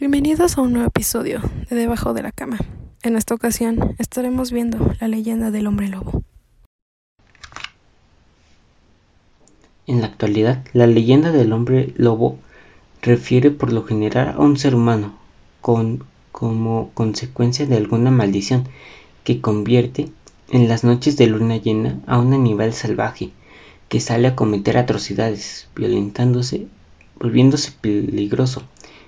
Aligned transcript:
Bienvenidos 0.00 0.56
a 0.56 0.62
un 0.62 0.72
nuevo 0.72 0.88
episodio 0.88 1.42
de 1.68 1.76
Debajo 1.76 2.14
de 2.14 2.22
la 2.22 2.32
Cama. 2.32 2.56
En 3.02 3.16
esta 3.16 3.34
ocasión 3.34 3.96
estaremos 3.98 4.50
viendo 4.50 4.94
la 4.98 5.08
leyenda 5.08 5.50
del 5.50 5.66
hombre 5.66 5.88
lobo. 5.88 6.22
En 9.86 10.00
la 10.00 10.06
actualidad, 10.06 10.64
la 10.72 10.86
leyenda 10.86 11.32
del 11.32 11.52
hombre 11.52 11.92
lobo 11.98 12.38
refiere 13.02 13.50
por 13.50 13.74
lo 13.74 13.84
general 13.84 14.28
a 14.28 14.38
un 14.38 14.56
ser 14.56 14.74
humano 14.74 15.18
con, 15.60 16.02
como 16.32 16.92
consecuencia 16.94 17.66
de 17.66 17.76
alguna 17.76 18.10
maldición 18.10 18.64
que 19.22 19.42
convierte 19.42 20.08
en 20.48 20.66
las 20.66 20.82
noches 20.82 21.18
de 21.18 21.26
luna 21.26 21.58
llena 21.58 22.00
a 22.06 22.18
un 22.18 22.32
animal 22.32 22.72
salvaje 22.72 23.32
que 23.90 24.00
sale 24.00 24.28
a 24.28 24.34
cometer 24.34 24.78
atrocidades, 24.78 25.68
violentándose, 25.76 26.68
volviéndose 27.18 27.72
peligroso 27.78 28.62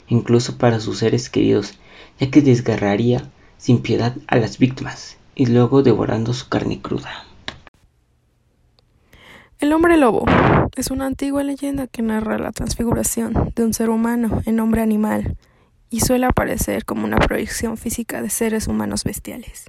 incluso 0.09 0.59
para 0.59 0.81
sus 0.81 0.99
seres 0.99 1.31
queridos, 1.31 1.79
ya 2.19 2.31
que 2.31 2.43
desgarraría 2.43 3.31
sin 3.59 3.83
piedad 3.83 4.17
a 4.27 4.37
las 4.37 4.59
víctimas 4.59 5.17
y 5.35 5.47
luego 5.47 5.83
devorando 5.83 6.33
su 6.33 6.49
carne 6.49 6.81
cruda. 6.81 7.25
El 9.59 9.73
hombre 9.73 9.97
lobo 9.97 10.25
es 10.75 10.91
una 10.91 11.07
antigua 11.07 11.45
leyenda 11.45 11.87
que 11.87 12.03
narra 12.03 12.39
la 12.39 12.51
transfiguración 12.51 13.53
de 13.55 13.65
un 13.65 13.73
ser 13.73 13.91
humano 13.91 14.43
en 14.45 14.59
hombre 14.59 14.83
animal 14.83 15.37
y 15.89 16.01
suele 16.01 16.27
aparecer 16.27 16.85
como 16.85 17.05
una 17.05 17.19
proyección 17.19 17.77
física 17.77 18.23
de 18.23 18.31
seres 18.31 18.67
humanos 18.67 19.05
bestiales. 19.05 19.67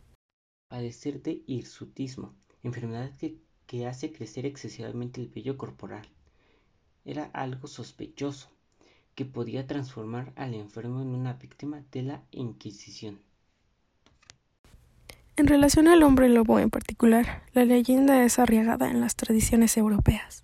Padecer 0.70 1.22
de 1.22 1.44
hirsutismo, 1.46 2.34
enfermedad 2.64 3.12
que, 3.18 3.38
que 3.68 3.86
hace 3.86 4.12
crecer 4.12 4.48
excesivamente 4.48 5.22
el 5.22 5.28
vello 5.28 5.58
corporal, 5.58 6.08
era 7.06 7.26
algo 7.34 7.68
sospechoso 7.68 8.53
que 9.16 9.26
podía 9.26 9.68
transformar 9.68 10.34
al 10.36 10.54
enfermo 10.54 11.02
en 11.02 11.10
una 11.10 11.34
víctima 11.34 11.82
de 11.92 12.04
la 12.04 12.22
Inquisición. 12.32 13.20
En 15.36 15.48
relación 15.48 15.88
al 15.88 16.04
hombre 16.04 16.30
lobo 16.30 16.60
en 16.60 16.70
particular, 16.70 17.42
la 17.54 17.66
leyenda 17.66 18.24
es 18.24 18.38
arriesgada 18.38 18.92
en 18.92 19.02
las 19.02 19.16
tradiciones 19.16 19.78
europeas. 19.78 20.44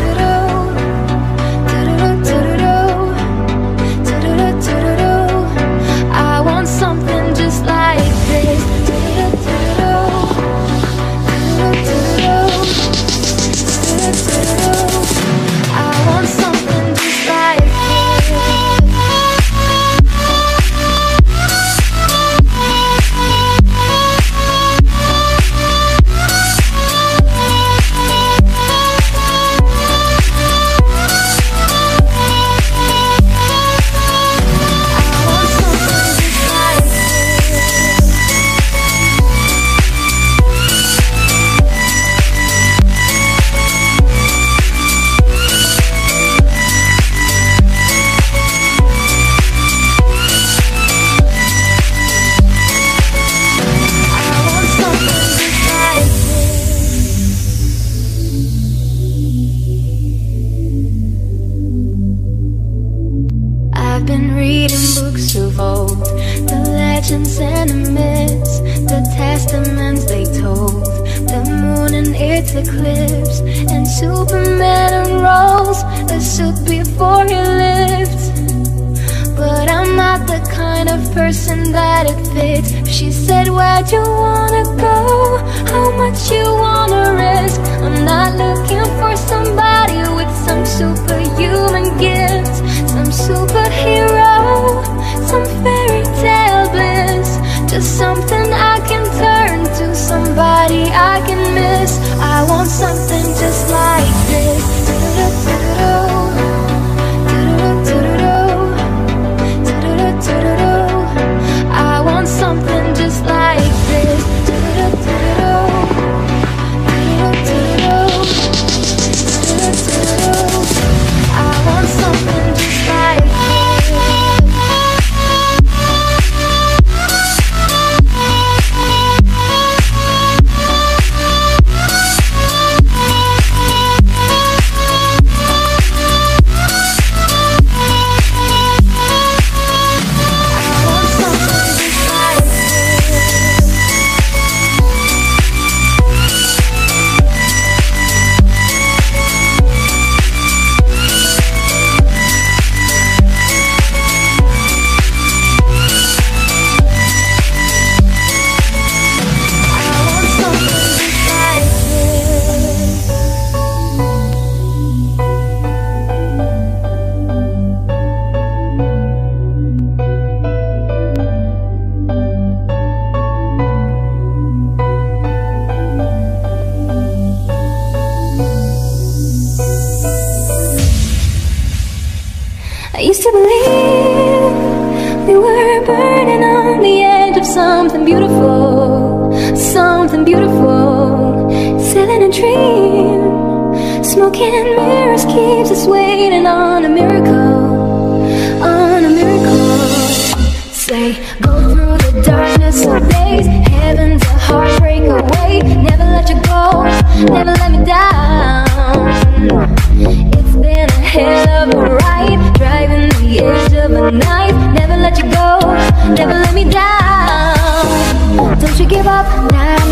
Don't 218.37 218.79
you 218.79 218.87
give 218.87 219.07
up, 219.07 219.25
nah, 219.51 219.90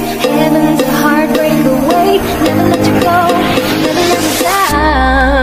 Heaven's 0.00 0.80
a 0.80 0.90
heartbreak 0.90 1.64
away. 1.64 2.18
Never 2.44 2.68
let 2.68 2.86
you 2.86 2.94
go, 3.00 3.28
never 3.82 4.04
let 4.10 4.22
you 4.22 4.42
down. 4.42 5.34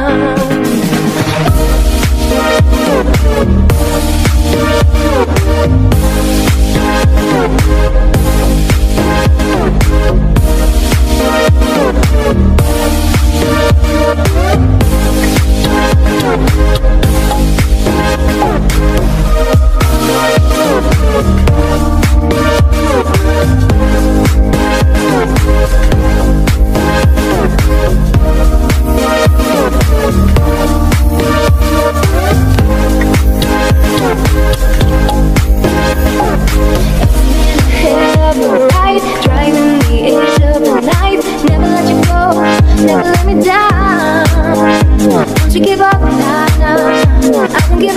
Give 45.62 45.82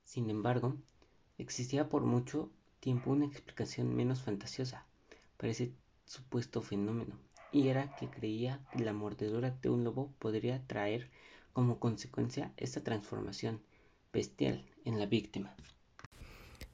Sin 0.04 0.30
embargo, 0.30 0.76
existía 1.38 1.88
por 1.88 2.04
mucho 2.04 2.50
tiempo 2.84 3.12
una 3.12 3.24
explicación 3.24 3.96
menos 3.96 4.20
fantasiosa 4.20 4.84
para 5.38 5.52
ese 5.52 5.72
supuesto 6.04 6.60
fenómeno, 6.60 7.18
y 7.50 7.68
era 7.68 7.96
que 7.96 8.10
creía 8.10 8.60
que 8.70 8.84
la 8.84 8.92
mordedura 8.92 9.56
de 9.62 9.70
un 9.70 9.84
lobo 9.84 10.12
podría 10.18 10.60
traer 10.66 11.08
como 11.54 11.78
consecuencia 11.78 12.52
esta 12.58 12.82
transformación 12.82 13.62
bestial 14.12 14.66
en 14.84 14.98
la 14.98 15.06
víctima. 15.06 15.56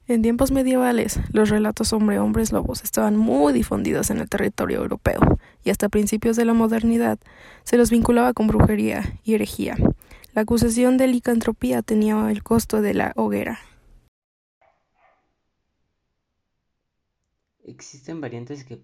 En 0.05 0.21
tiempos 0.21 0.51
medievales, 0.51 1.17
los 1.31 1.49
relatos 1.49 1.93
hombre-hombres 1.93 2.51
lobos 2.51 2.83
estaban 2.83 3.15
muy 3.15 3.53
difundidos 3.53 4.09
en 4.09 4.17
el 4.17 4.27
territorio 4.27 4.79
europeo, 4.79 5.21
y 5.63 5.69
hasta 5.69 5.87
principios 5.87 6.35
de 6.35 6.43
la 6.43 6.53
modernidad 6.53 7.19
se 7.63 7.77
los 7.77 7.89
vinculaba 7.89 8.33
con 8.33 8.47
brujería 8.47 9.17
y 9.23 9.35
herejía. 9.35 9.77
La 10.33 10.41
acusación 10.41 10.97
de 10.97 11.07
licantropía 11.07 11.81
tenía 11.81 12.29
el 12.29 12.43
costo 12.43 12.81
de 12.81 12.95
la 12.95 13.13
hoguera. 13.15 13.59
Existen 17.71 18.19
variantes 18.19 18.65
que, 18.65 18.81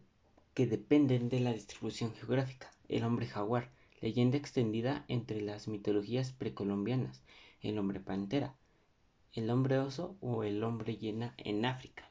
dependen 0.65 1.27
de 1.27 1.41
la 1.41 1.51
distribución 1.51 2.13
geográfica. 2.13 2.71
El 2.87 3.03
hombre 3.03 3.27
jaguar, 3.27 3.69
leyenda 3.99 4.37
extendida 4.37 5.03
entre 5.09 5.41
las 5.41 5.67
mitologías 5.67 6.31
precolombianas, 6.31 7.21
el 7.61 7.77
hombre 7.79 7.99
pantera, 7.99 8.55
el 9.33 9.49
hombre 9.49 9.77
oso 9.77 10.15
o 10.21 10.43
el 10.43 10.63
hombre 10.63 10.95
hiena 10.95 11.33
en 11.37 11.65
África. 11.65 12.09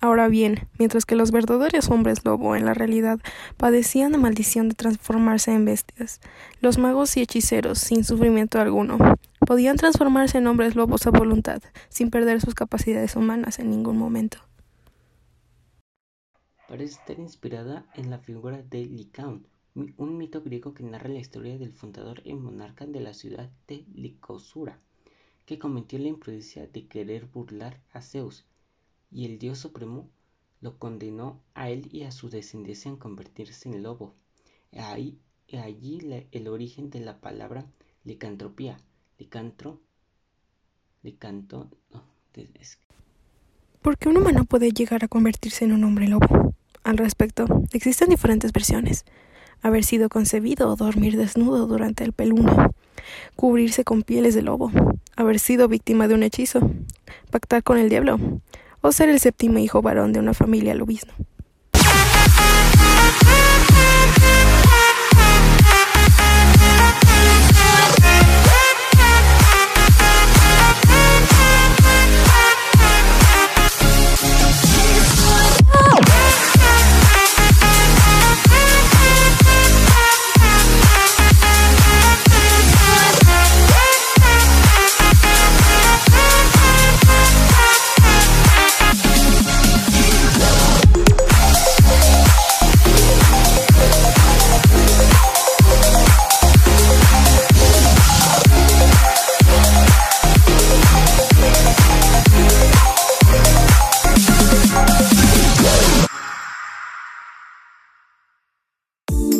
Ahora 0.00 0.28
bien, 0.28 0.68
mientras 0.78 1.06
que 1.06 1.16
los 1.16 1.32
verdaderos 1.32 1.90
hombres 1.90 2.24
lobo 2.24 2.54
en 2.54 2.66
la 2.66 2.74
realidad 2.74 3.18
padecían 3.56 4.12
la 4.12 4.18
maldición 4.18 4.68
de 4.68 4.76
transformarse 4.76 5.52
en 5.52 5.64
bestias, 5.64 6.20
los 6.60 6.78
magos 6.78 7.16
y 7.16 7.22
hechiceros, 7.22 7.80
sin 7.80 8.04
sufrimiento 8.04 8.60
alguno, 8.60 8.96
podían 9.44 9.76
transformarse 9.76 10.38
en 10.38 10.46
hombres 10.46 10.76
lobos 10.76 11.04
a 11.08 11.10
voluntad, 11.10 11.62
sin 11.88 12.10
perder 12.10 12.40
sus 12.40 12.54
capacidades 12.54 13.16
humanas 13.16 13.58
en 13.58 13.70
ningún 13.70 13.98
momento. 13.98 14.38
Parece 16.74 16.98
estar 16.98 17.20
inspirada 17.20 17.86
en 17.94 18.10
la 18.10 18.18
figura 18.18 18.60
de 18.60 18.84
Licaón, 18.84 19.46
un 19.76 20.18
mito 20.18 20.42
griego 20.42 20.74
que 20.74 20.82
narra 20.82 21.08
la 21.08 21.20
historia 21.20 21.56
del 21.56 21.72
fundador 21.72 22.20
y 22.24 22.34
monarca 22.34 22.84
de 22.84 22.98
la 22.98 23.14
ciudad 23.14 23.48
de 23.68 23.84
Licosura, 23.94 24.80
que 25.46 25.60
cometió 25.60 26.00
la 26.00 26.08
imprudencia 26.08 26.66
de 26.66 26.88
querer 26.88 27.26
burlar 27.26 27.80
a 27.92 28.02
Zeus 28.02 28.44
y 29.12 29.24
el 29.26 29.38
dios 29.38 29.60
supremo 29.60 30.08
lo 30.60 30.76
condenó 30.80 31.40
a 31.54 31.70
él 31.70 31.88
y 31.92 32.02
a 32.02 32.10
su 32.10 32.28
descendencia 32.28 32.88
en 32.88 32.96
convertirse 32.96 33.68
en 33.68 33.84
lobo. 33.84 34.16
Ahí, 34.72 35.16
allí 35.52 36.00
el 36.32 36.48
origen 36.48 36.90
de 36.90 36.98
la 36.98 37.20
palabra 37.20 37.66
licantropía. 38.02 38.80
Licantro, 39.16 39.78
licanto, 41.04 41.70
no, 41.92 42.02
¿Por 43.80 43.96
qué 43.96 44.08
un 44.08 44.16
humano 44.16 44.44
puede 44.44 44.72
llegar 44.72 45.04
a 45.04 45.08
convertirse 45.08 45.66
en 45.66 45.70
un 45.70 45.84
hombre 45.84 46.08
lobo? 46.08 46.54
Al 46.84 46.98
respecto, 46.98 47.46
existen 47.72 48.10
diferentes 48.10 48.52
versiones. 48.52 49.06
Haber 49.62 49.84
sido 49.84 50.10
concebido 50.10 50.68
o 50.68 50.76
dormir 50.76 51.16
desnudo 51.16 51.66
durante 51.66 52.04
el 52.04 52.12
peluno, 52.12 52.74
cubrirse 53.36 53.84
con 53.84 54.02
pieles 54.02 54.34
de 54.34 54.42
lobo, 54.42 54.70
haber 55.16 55.38
sido 55.38 55.66
víctima 55.66 56.08
de 56.08 56.14
un 56.14 56.22
hechizo, 56.22 56.60
pactar 57.30 57.62
con 57.62 57.78
el 57.78 57.88
diablo, 57.88 58.18
o 58.82 58.92
ser 58.92 59.08
el 59.08 59.18
séptimo 59.18 59.58
hijo 59.58 59.80
varón 59.80 60.12
de 60.12 60.20
una 60.20 60.34
familia 60.34 60.74
lobisno. 60.74 61.14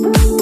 Playing 0.04 0.33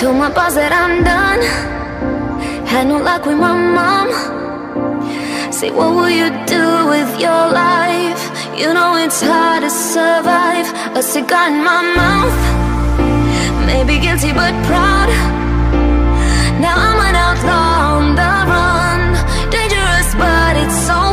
Told 0.00 0.16
my 0.16 0.32
boss 0.32 0.54
that 0.54 0.72
I'm 0.72 1.04
done 1.04 1.42
Had 2.66 2.88
no 2.88 2.96
luck 2.96 3.26
with 3.26 3.36
my 3.36 3.52
mom 3.52 4.08
Say 5.52 5.70
what 5.70 5.94
will 5.94 6.08
you 6.08 6.30
do 6.46 6.64
with 6.88 7.20
your 7.20 7.44
life? 7.52 8.22
You 8.56 8.72
know 8.72 8.96
it's 8.96 9.20
hard 9.20 9.62
to 9.62 9.68
survive. 9.68 10.68
A 10.96 11.02
cigar 11.02 11.48
in 11.48 11.62
my 11.62 11.82
mouth. 12.00 12.40
Maybe 13.66 14.00
guilty 14.00 14.32
but 14.32 14.54
proud. 14.64 15.10
Now 16.64 16.76
I'm 16.88 17.00
an 17.08 17.16
outlaw 17.26 18.00
on 18.00 18.04
the 18.20 18.32
run. 18.52 19.00
Dangerous 19.52 20.14
but 20.16 20.56
it's 20.62 20.78
so 20.88 21.09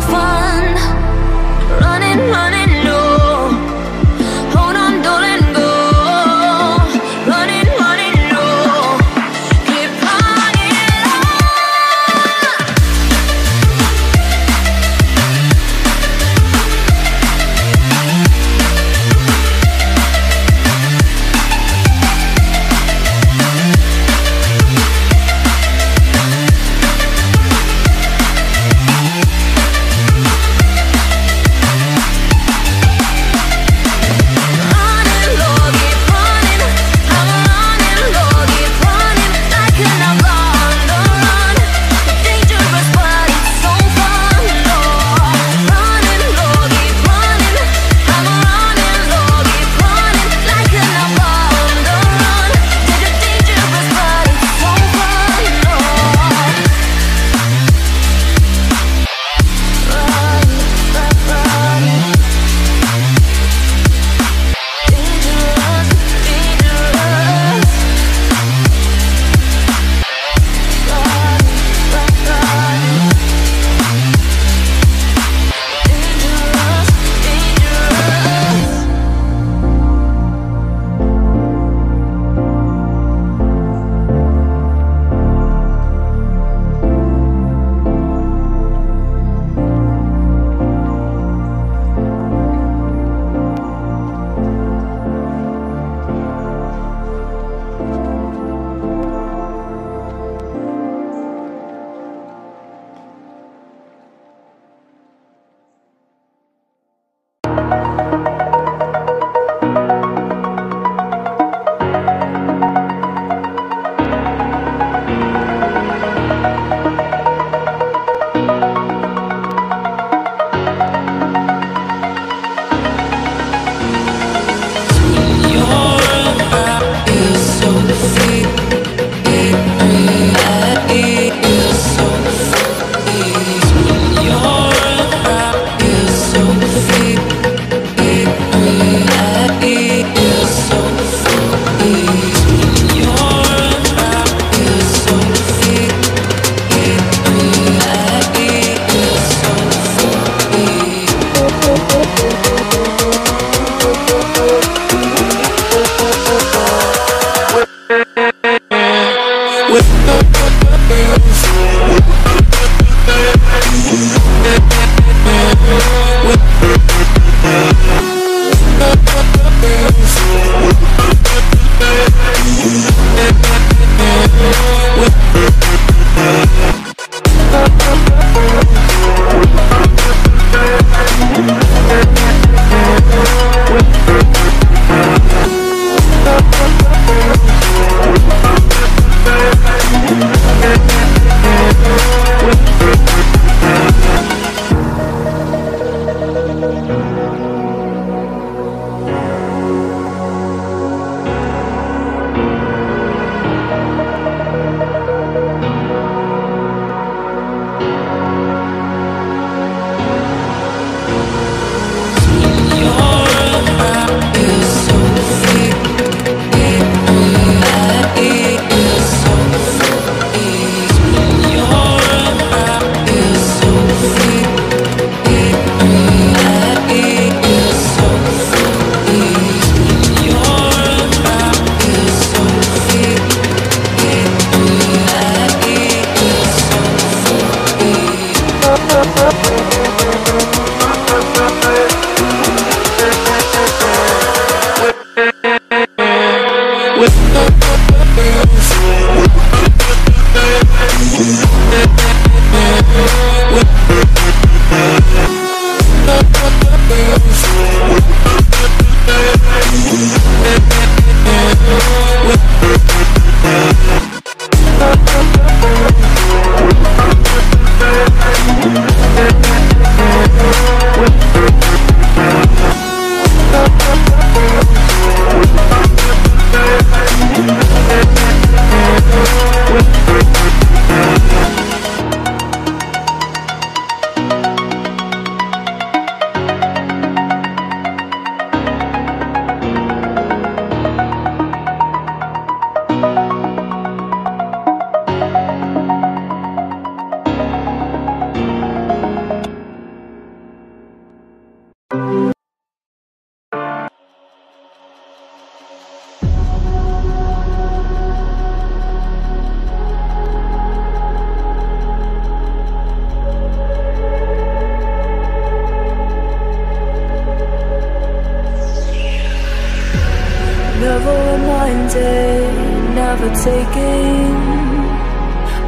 said, 321.98 322.96
never 323.02 323.30
taking 323.50 324.34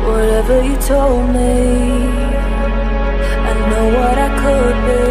whatever 0.08 0.58
you 0.68 0.76
told 0.92 1.26
me. 1.38 1.58
I 3.50 3.54
know 3.70 3.86
what 3.98 4.16
I 4.28 4.30
could 4.42 4.78
be. 4.88 5.06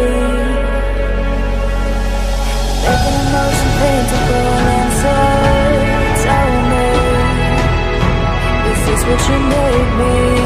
Making 2.83 3.17
emotion 3.25 3.71
paintable 3.79 4.53
answers. 4.79 6.21
Tell 6.25 6.51
me, 6.71 6.89
is 8.71 8.79
this 8.87 9.01
what 9.07 9.21
you 9.29 9.37
made 9.53 9.91
me? 10.01 10.38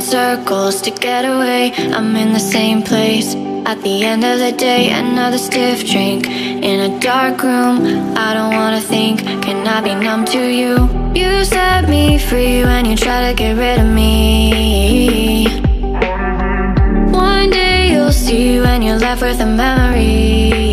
in 0.00 0.06
circles 0.06 0.80
to 0.82 0.90
get 0.90 1.24
away. 1.24 1.72
I'm 1.96 2.16
in 2.16 2.32
the 2.32 2.40
same 2.40 2.82
place 2.82 3.34
At 3.66 3.82
the 3.82 4.04
end 4.04 4.24
of 4.24 4.38
the 4.38 4.52
day, 4.52 4.90
another 4.90 5.38
stiff 5.38 5.78
drink 5.86 6.26
In 6.28 6.76
a 6.90 7.00
dark 7.00 7.42
room, 7.42 7.76
I 8.16 8.34
don't 8.34 8.54
wanna 8.60 8.80
think 8.80 9.20
Can 9.44 9.66
I 9.66 9.80
be 9.80 9.94
numb 9.94 10.24
to 10.36 10.42
you? 10.60 10.74
You 11.14 11.44
set 11.44 11.88
me 11.88 12.18
free 12.18 12.62
when 12.62 12.84
you 12.86 12.96
try 12.96 13.18
to 13.28 13.34
get 13.34 13.56
rid 13.56 13.78
of 13.80 13.88
me. 14.00 15.46
One 17.12 17.50
day 17.50 17.92
you'll 17.92 18.12
see 18.12 18.60
when 18.60 18.82
you're 18.82 19.02
left 19.06 19.22
with 19.22 19.40
a 19.40 19.46
memory. 19.46 20.69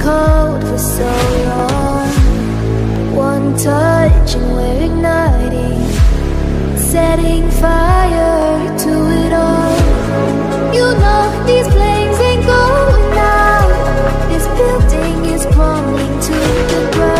cold 0.00 0.62
for 0.64 0.78
so 0.78 1.12
long. 1.50 2.08
One 3.14 3.56
touch 3.56 4.34
and 4.36 4.52
we're 4.54 4.84
igniting 4.86 5.80
Setting 6.90 7.48
fire 7.50 8.78
to 8.78 8.92
it 9.22 9.32
all. 9.32 9.76
You 10.74 10.86
know 11.02 11.44
these 11.46 11.68
flames 11.68 12.18
ain't 12.18 12.44
going 12.44 13.12
out. 13.16 14.28
This 14.28 14.46
building 14.58 15.24
is 15.26 15.46
crumbling 15.54 16.20
to 16.20 16.32
the 16.32 16.90
ground. 16.92 17.19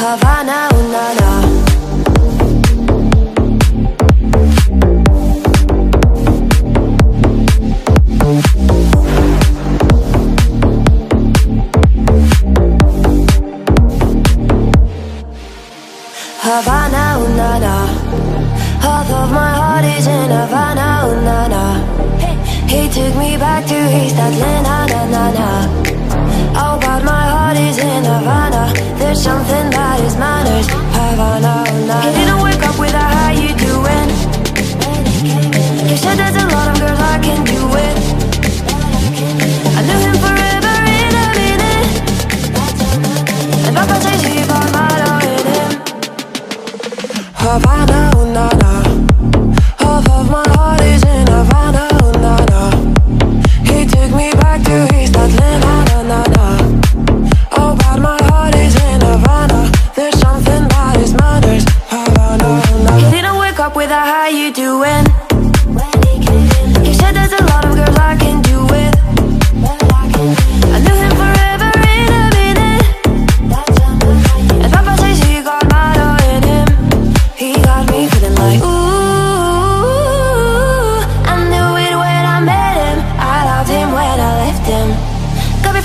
Havana, 0.00 0.68
ooh, 0.72 0.88
na, 0.92 1.12
na. 1.20 2.40
Havana, 16.42 17.18
ooh, 17.18 17.36
na, 17.36 17.58
na. 17.58 17.74
Half 18.84 19.10
of 19.10 19.30
my 19.32 19.50
heart 19.60 19.84
is 19.84 20.06
in 20.06 20.30
Havana, 20.30 20.86
ooh, 21.06 21.20
na, 21.28 21.38
na. 21.54 21.64
He 22.72 22.88
took 22.88 23.14
me 23.16 23.36
back 23.36 23.66
to 23.66 23.78
East 24.00 24.16
Atlanta, 24.16 24.76
na, 24.92 25.00
na, 25.14 25.24
na. 25.38 25.99
Oh, 26.56 26.78
but 26.80 27.04
my 27.04 27.24
heart 27.34 27.56
is 27.56 27.78
in 27.78 28.04
Havana. 28.04 28.72
There's 28.98 29.22
something 29.22 29.70
that 29.70 30.00
is 30.00 30.16
manners. 30.16 30.66
Havana, 30.96 31.64
ooh, 31.70 31.86
na, 31.86 31.94
na. 31.94 32.00
He 32.02 32.10
didn't 32.18 32.42
wake 32.42 32.62
up 32.62 32.78
with 32.78 32.94
a 32.94 32.98
how 32.98 33.30
you 33.30 33.54
doing. 33.56 34.08
He 35.90 35.96
said 35.96 36.16
there's 36.16 36.36
a 36.36 36.46
lot 36.54 36.68
of 36.70 36.76
girls 36.80 37.00
I 37.00 37.18
can 37.22 37.44
do 37.44 37.60
it. 37.86 37.96
I 39.76 39.80
knew 39.86 40.00
him 40.06 40.16
forever 40.24 40.76
in 41.00 41.12
a 41.24 41.26
minute. 41.38 41.88
And 43.66 43.74
Papa 43.76 43.96
says 44.04 44.22
he 44.22 44.46
got 44.46 44.66
mad 44.72 45.00
in 45.32 45.44
him. 45.54 45.72
Havana, 47.42 48.00
ooh, 48.16 48.32
na, 48.32 48.69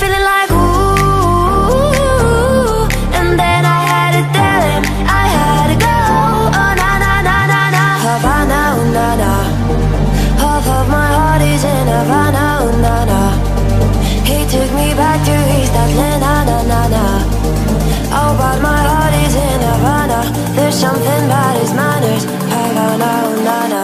feeling 0.05 0.25
like 0.33 0.51
ooh. 0.51 1.95
And 3.17 3.29
then 3.41 3.61
I 3.65 3.81
had 3.91 4.11
to 4.17 4.21
tell 4.37 4.61
him 4.69 4.83
I 5.21 5.23
had 5.37 5.65
to 5.71 5.77
go. 5.87 5.97
Oh 6.61 6.71
na 6.81 6.91
na 7.03 7.13
na 7.27 7.37
na 7.51 7.61
na. 7.75 7.83
Havana, 8.05 8.59
ooh 8.77 8.87
na 8.97 9.07
na. 9.21 9.31
Half 10.41 10.67
of 10.77 10.85
my 10.95 11.07
heart 11.17 11.41
is 11.41 11.63
in 11.63 11.87
Havana, 11.95 12.45
ooh 12.63 12.77
na 12.85 12.95
na. 13.09 13.21
He 14.29 14.37
took 14.53 14.69
me 14.79 14.87
back 15.01 15.19
to 15.27 15.35
East 15.57 15.75
Atlanta, 15.83 16.33
na 16.49 16.57
na 16.71 16.81
na. 16.93 17.03
Oh, 18.17 18.31
but 18.39 18.57
my 18.61 18.81
heart 18.89 19.15
is 19.25 19.35
in 19.35 19.59
Havana. 19.69 20.19
There's 20.55 20.77
something 20.85 21.21
about 21.29 21.55
his 21.61 21.71
manners. 21.73 22.23
Havana, 22.53 23.11
ooh, 23.25 23.43
na 23.47 23.59
na. 23.73 23.83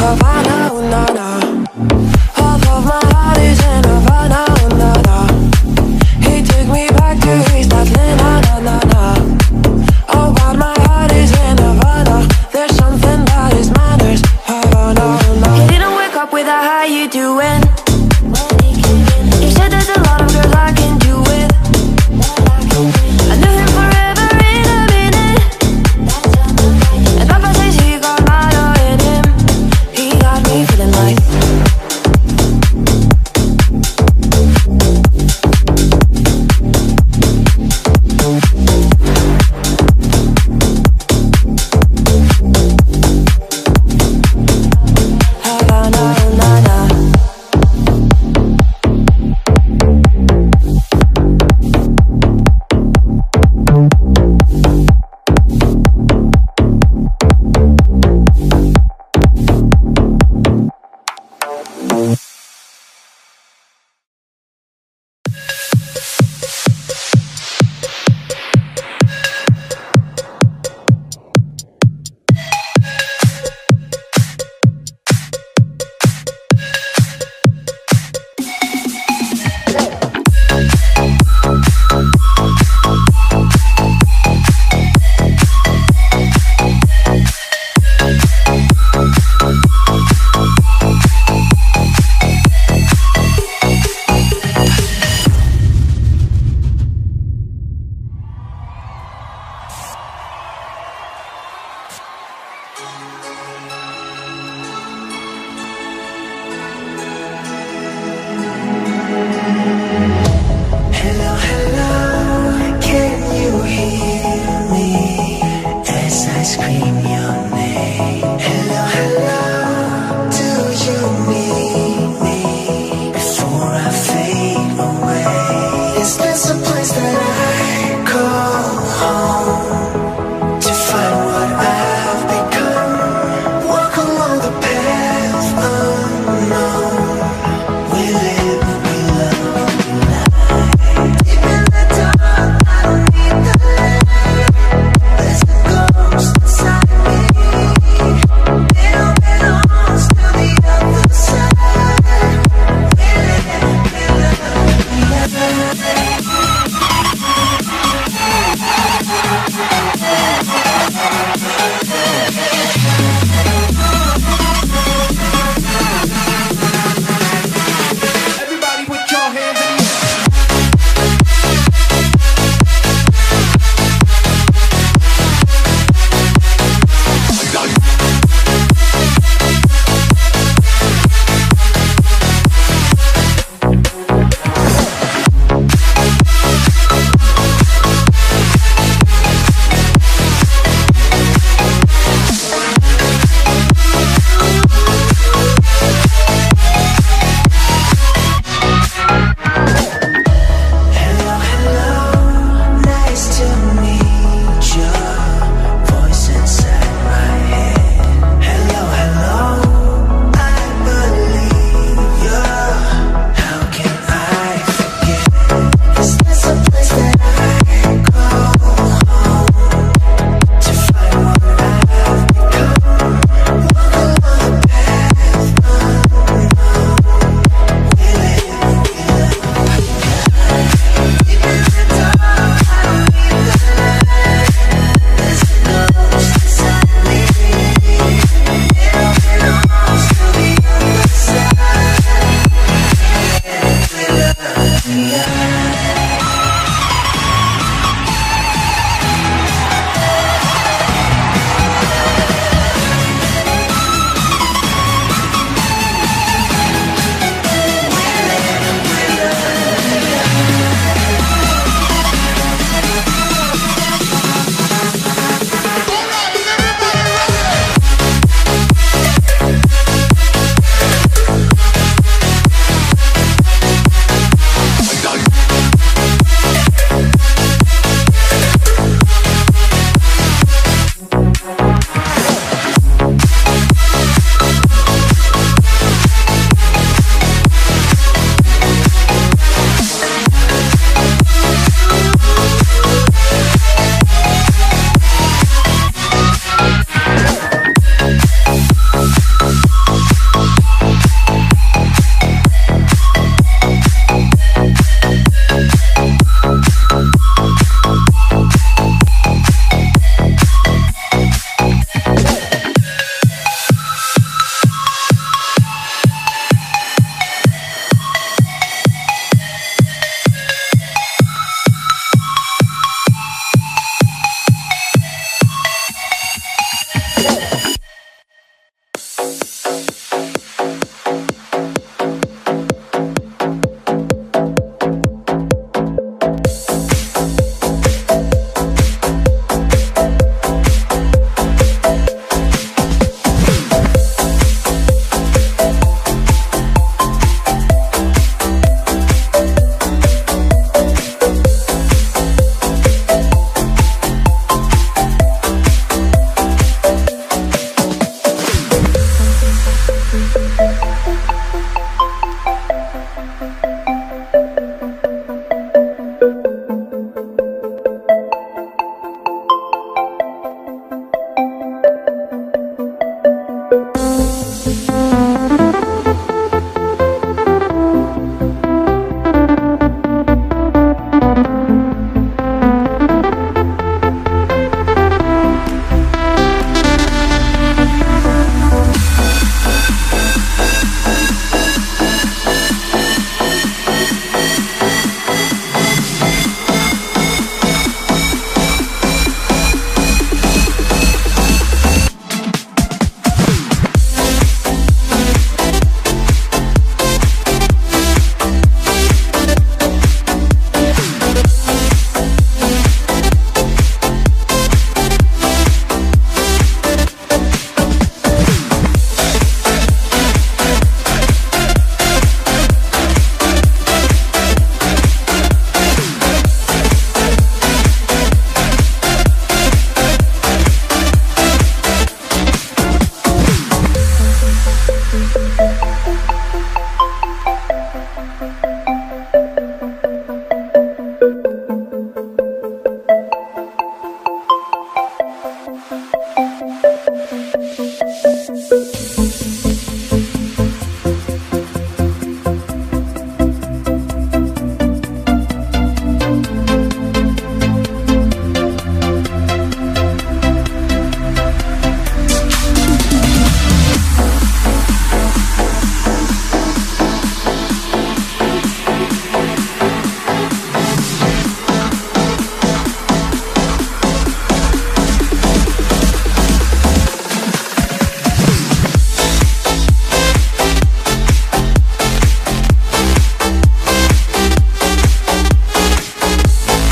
Havana, 0.00 0.56
ooh, 0.74 0.84
na 0.92 1.04
na. 1.18 1.25